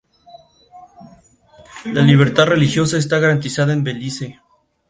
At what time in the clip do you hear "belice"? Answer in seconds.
3.83-4.41